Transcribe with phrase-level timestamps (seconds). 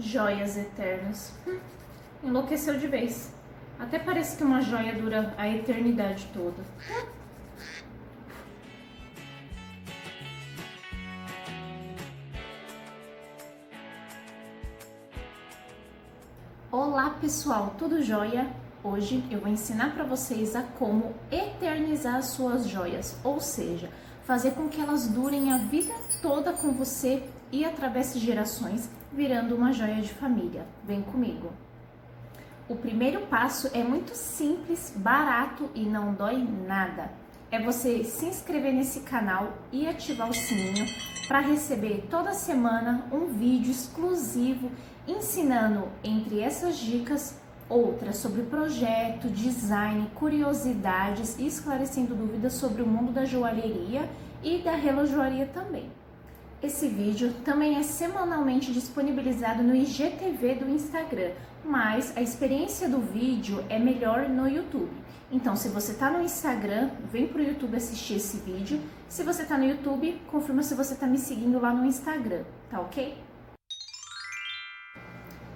[0.00, 1.34] Joias eternas.
[1.46, 1.58] Hum,
[2.24, 3.32] enlouqueceu de vez.
[3.78, 6.62] Até parece que uma joia dura a eternidade toda.
[16.72, 18.50] Olá pessoal, tudo jóia?
[18.82, 23.90] Hoje eu vou ensinar para vocês a como eternizar as suas joias, ou seja,
[24.30, 29.72] fazer com que elas durem a vida toda com você e atravesse gerações, virando uma
[29.72, 30.64] joia de família.
[30.84, 31.52] Vem comigo!
[32.68, 37.10] O primeiro passo é muito simples, barato e não dói nada.
[37.50, 40.86] É você se inscrever nesse canal e ativar o sininho
[41.26, 44.70] para receber toda semana um vídeo exclusivo
[45.08, 47.34] ensinando entre essas dicas
[47.70, 54.10] outras sobre projeto, design, curiosidades e esclarecendo dúvidas sobre o mundo da joalheria
[54.42, 55.90] e da relojoaria também.
[56.62, 61.30] Esse vídeo também é semanalmente disponibilizado no IGTV do Instagram,
[61.64, 64.90] mas a experiência do vídeo é melhor no YouTube.
[65.32, 68.80] Então, se você está no Instagram, vem para o YouTube assistir esse vídeo.
[69.08, 72.80] Se você está no YouTube, confirma se você está me seguindo lá no Instagram, tá
[72.80, 73.16] ok?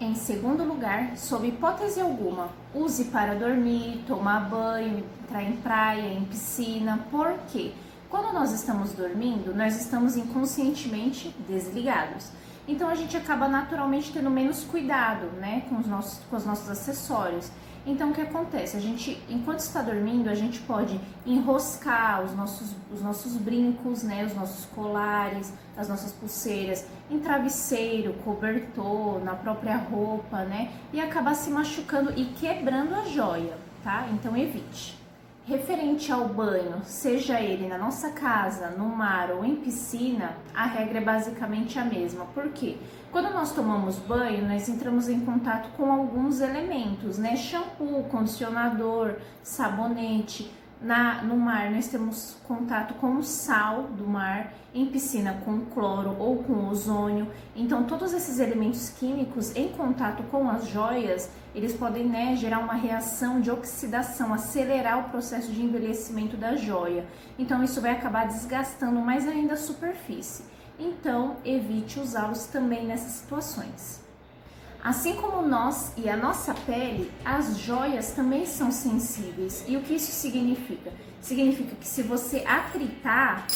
[0.00, 6.24] Em segundo lugar, sob hipótese alguma, use para dormir, tomar banho, entrar em praia, em
[6.24, 7.72] piscina, por quê?
[8.10, 12.32] Quando nós estamos dormindo, nós estamos inconscientemente desligados.
[12.66, 16.68] Então a gente acaba naturalmente tendo menos cuidado, né, com os nossos, com os nossos
[16.68, 17.52] acessórios.
[17.86, 18.76] Então o que acontece?
[18.76, 24.24] A gente, enquanto está dormindo, a gente pode enroscar os nossos, os nossos brincos, né,
[24.24, 31.34] os nossos colares, as nossas pulseiras em travesseiro, cobertor, na própria roupa, né, e acabar
[31.34, 34.08] se machucando e quebrando a joia, tá?
[34.10, 34.99] Então evite.
[35.46, 40.98] Referente ao banho, seja ele na nossa casa, no mar ou em piscina, a regra
[40.98, 42.26] é basicamente a mesma.
[42.26, 42.76] Por quê?
[43.10, 47.34] Quando nós tomamos banho, nós entramos em contato com alguns elementos, né?
[47.36, 54.86] Shampoo, condicionador, sabonete, na, no mar, nós temos contato com o sal do mar, em
[54.86, 57.30] piscina com cloro ou com ozônio.
[57.54, 62.74] Então, todos esses elementos químicos em contato com as joias, eles podem né, gerar uma
[62.74, 67.04] reação de oxidação, acelerar o processo de envelhecimento da joia.
[67.38, 70.44] Então, isso vai acabar desgastando mais ainda a superfície.
[70.78, 74.09] Então, evite usá-los também nessas situações.
[74.82, 79.62] Assim como nós e a nossa pele, as joias também são sensíveis.
[79.68, 80.90] E o que isso significa?
[81.20, 83.46] Significa que se você atritar,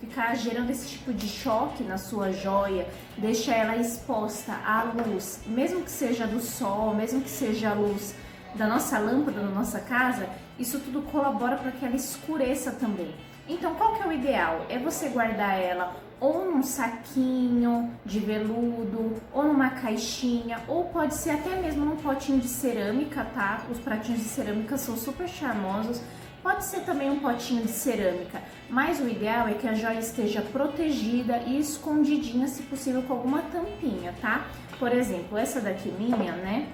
[0.00, 5.82] ficar gerando esse tipo de choque na sua joia, deixa ela exposta à luz, mesmo
[5.82, 8.12] que seja do sol, mesmo que seja a luz
[8.56, 10.28] da nossa lâmpada na nossa casa,
[10.58, 13.14] isso tudo colabora para que ela escureça também.
[13.48, 14.66] Então, qual que é o ideal?
[14.68, 21.30] É você guardar ela ou num saquinho de veludo, ou numa caixinha, ou pode ser
[21.30, 23.64] até mesmo num potinho de cerâmica, tá?
[23.68, 26.00] Os pratinhos de cerâmica são super charmosos.
[26.40, 28.40] Pode ser também um potinho de cerâmica,
[28.70, 33.42] mas o ideal é que a joia esteja protegida e escondidinha, se possível, com alguma
[33.42, 34.46] tampinha, tá?
[34.78, 36.68] Por exemplo, essa daqui minha, né?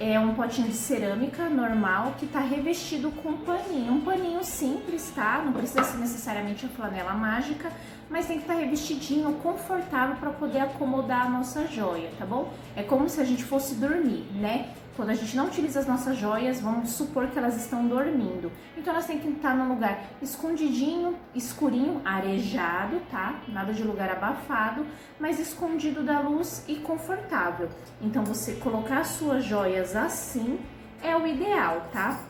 [0.00, 3.92] É um potinho de cerâmica normal que está revestido com um paninho.
[3.92, 5.42] Um paninho simples, tá?
[5.44, 7.70] Não precisa ser necessariamente a flanela mágica,
[8.10, 12.52] mas tem que estar tá revestidinho, confortável para poder acomodar a nossa joia, tá bom?
[12.74, 14.68] É como se a gente fosse dormir, né?
[14.96, 18.52] Quando a gente não utiliza as nossas joias, vamos supor que elas estão dormindo.
[18.76, 23.40] Então elas têm que estar num lugar escondidinho, escurinho, arejado, tá?
[23.48, 24.86] Nada de lugar abafado,
[25.18, 27.68] mas escondido da luz e confortável.
[28.00, 30.60] Então você colocar as suas joias assim
[31.02, 32.20] é o ideal, tá?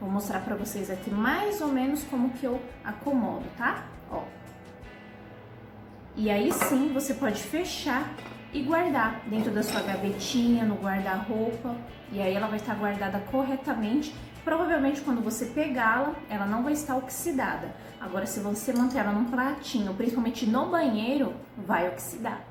[0.00, 3.84] Vou mostrar para vocês aqui mais ou menos como que eu acomodo, tá?
[4.10, 4.22] Ó.
[6.16, 8.10] E aí sim você pode fechar
[8.56, 11.76] e guardar dentro da sua gavetinha, no guarda-roupa,
[12.10, 14.14] e aí ela vai estar guardada corretamente.
[14.42, 17.74] Provavelmente quando você pegá-la, ela não vai estar oxidada.
[18.00, 21.34] Agora, se você manter ela num pratinho, principalmente no banheiro,
[21.66, 22.42] vai oxidar.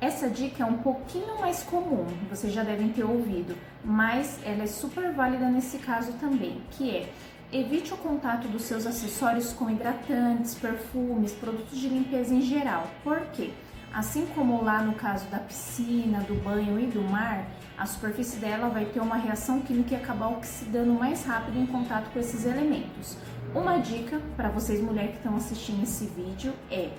[0.00, 4.66] Essa dica é um pouquinho mais comum, vocês já devem ter ouvido, mas ela é
[4.66, 7.12] super válida nesse caso também, que é
[7.52, 12.88] evite o contato dos seus acessórios com hidratantes, perfumes, produtos de limpeza em geral.
[13.04, 13.50] Por quê?
[13.92, 17.46] Assim como lá no caso da piscina, do banho e do mar,
[17.76, 22.10] a superfície dela vai ter uma reação química e acabar oxidando mais rápido em contato
[22.10, 23.18] com esses elementos.
[23.54, 26.90] Uma dica para vocês mulheres que estão assistindo esse vídeo é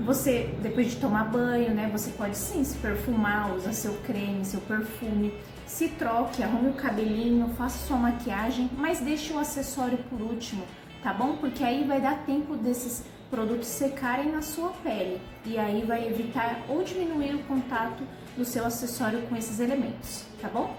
[0.00, 4.60] você, depois de tomar banho, né, você pode sim se perfumar, usar seu creme, seu
[4.60, 5.32] perfume,
[5.66, 10.64] se troque, arrume o cabelinho, faça sua maquiagem, mas deixe o acessório por último,
[11.00, 11.36] tá bom?
[11.36, 13.04] Porque aí vai dar tempo desses
[13.34, 18.04] produtos secarem na sua pele e aí vai evitar ou diminuir o contato
[18.36, 20.76] do seu acessório com esses elementos, tá bom?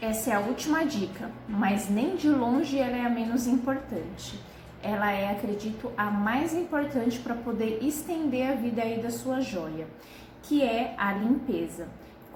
[0.00, 4.40] Essa é a última dica, mas nem de longe ela é a menos importante.
[4.82, 9.86] Ela é, acredito, a mais importante para poder estender a vida aí da sua joia,
[10.42, 11.86] que é a limpeza.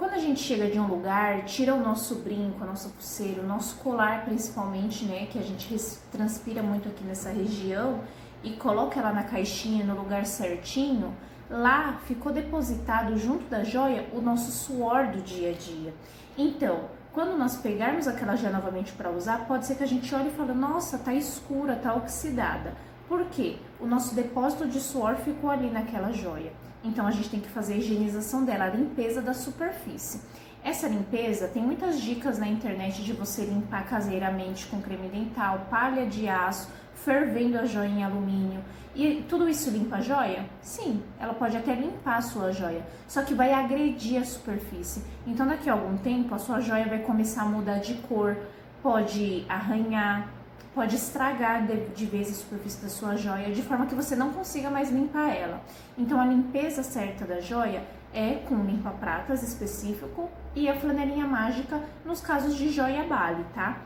[0.01, 3.47] Quando a gente chega de um lugar, tira o nosso brinco, a nossa pulseira, o
[3.47, 5.77] nosso colar principalmente, né, que a gente
[6.11, 8.01] transpira muito aqui nessa região,
[8.43, 11.15] e coloca ela na caixinha no lugar certinho,
[11.51, 15.93] lá ficou depositado junto da joia o nosso suor do dia a dia.
[16.39, 20.29] Então, quando nós pegarmos aquela joia novamente para usar, pode ser que a gente olhe
[20.29, 22.73] e fale: "Nossa, tá escura, tá oxidada".
[23.11, 23.57] Por quê?
[23.81, 26.53] O nosso depósito de suor ficou ali naquela joia.
[26.85, 30.21] Então a gente tem que fazer a higienização dela, a limpeza da superfície.
[30.63, 36.07] Essa limpeza tem muitas dicas na internet de você limpar caseiramente com creme dental, palha
[36.07, 38.63] de aço, fervendo a joia em alumínio.
[38.95, 40.45] E tudo isso limpa a joia?
[40.63, 45.03] Sim, ela pode até limpar a sua joia, só que vai agredir a superfície.
[45.27, 48.37] Então daqui a algum tempo a sua joia vai começar a mudar de cor,
[48.81, 50.31] pode arranhar,
[50.75, 54.33] pode estragar de, de vez a superfície da sua joia, de forma que você não
[54.33, 55.61] consiga mais limpar ela.
[55.99, 57.83] Então a limpeza certa da joia
[58.13, 63.81] é com limpa-pratas específico e a flanelinha mágica nos casos de joia bale, tá?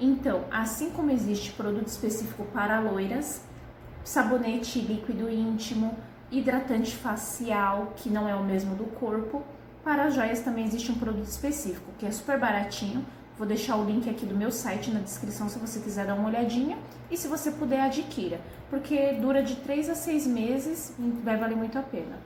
[0.00, 3.42] Então, assim como existe produto específico para loiras,
[4.04, 5.96] sabonete líquido íntimo,
[6.30, 9.42] hidratante facial, que não é o mesmo do corpo,
[9.82, 13.04] para as joias também existe um produto específico, que é super baratinho,
[13.38, 16.28] Vou deixar o link aqui do meu site na descrição se você quiser dar uma
[16.28, 16.76] olhadinha.
[17.08, 21.56] E se você puder, adquira, porque dura de 3 a 6 meses e vai valer
[21.56, 22.18] muito a pena.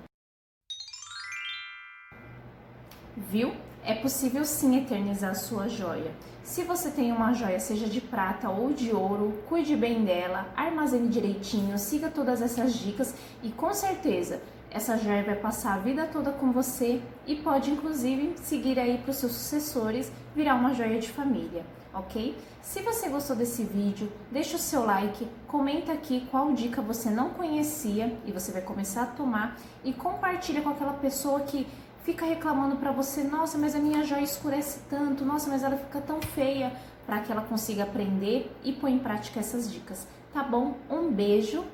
[3.15, 3.53] Viu?
[3.85, 6.13] É possível sim eternizar sua joia.
[6.43, 11.09] Se você tem uma joia, seja de prata ou de ouro, cuide bem dela, armazene
[11.09, 14.41] direitinho, siga todas essas dicas e com certeza
[14.73, 19.11] essa joia vai passar a vida toda com você e pode inclusive seguir aí para
[19.11, 22.37] os seus sucessores, virar uma joia de família, ok?
[22.63, 27.31] Se você gostou desse vídeo, deixa o seu like, comenta aqui qual dica você não
[27.31, 31.67] conhecia e você vai começar a tomar e compartilha com aquela pessoa que
[32.03, 36.01] fica reclamando para você, nossa, mas a minha joia escurece tanto, nossa, mas ela fica
[36.01, 36.73] tão feia,
[37.07, 40.77] para que ela consiga aprender e pôr em prática essas dicas, tá bom?
[40.89, 41.65] Um beijo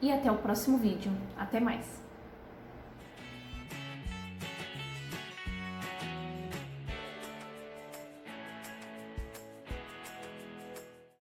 [0.00, 1.12] e até o próximo vídeo.
[1.36, 2.05] Até mais!